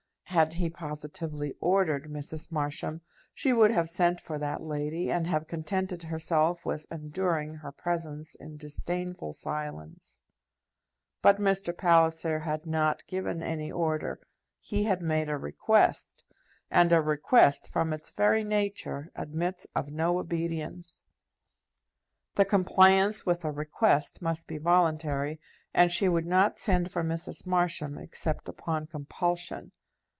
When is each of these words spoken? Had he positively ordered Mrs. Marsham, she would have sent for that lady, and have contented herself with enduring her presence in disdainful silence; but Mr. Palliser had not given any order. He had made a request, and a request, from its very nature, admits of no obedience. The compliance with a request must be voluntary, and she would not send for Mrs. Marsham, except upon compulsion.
Had 0.33 0.53
he 0.53 0.69
positively 0.69 1.55
ordered 1.59 2.05
Mrs. 2.09 2.53
Marsham, 2.53 3.01
she 3.33 3.51
would 3.51 3.69
have 3.69 3.89
sent 3.89 4.21
for 4.21 4.37
that 4.37 4.61
lady, 4.61 5.11
and 5.11 5.27
have 5.27 5.45
contented 5.45 6.03
herself 6.03 6.65
with 6.65 6.85
enduring 6.89 7.55
her 7.55 7.73
presence 7.73 8.33
in 8.35 8.55
disdainful 8.55 9.33
silence; 9.33 10.21
but 11.21 11.35
Mr. 11.37 11.77
Palliser 11.77 12.39
had 12.39 12.65
not 12.65 13.05
given 13.07 13.43
any 13.43 13.69
order. 13.69 14.21
He 14.61 14.85
had 14.85 15.01
made 15.01 15.27
a 15.27 15.37
request, 15.37 16.23
and 16.69 16.93
a 16.93 17.01
request, 17.01 17.69
from 17.69 17.91
its 17.91 18.09
very 18.11 18.45
nature, 18.45 19.11
admits 19.17 19.65
of 19.75 19.89
no 19.91 20.17
obedience. 20.17 21.03
The 22.35 22.45
compliance 22.45 23.25
with 23.25 23.43
a 23.43 23.51
request 23.51 24.21
must 24.21 24.47
be 24.47 24.59
voluntary, 24.59 25.41
and 25.73 25.91
she 25.91 26.07
would 26.07 26.25
not 26.25 26.57
send 26.57 26.89
for 26.89 27.03
Mrs. 27.03 27.45
Marsham, 27.45 27.97
except 27.97 28.47
upon 28.47 28.87
compulsion. 28.87 29.73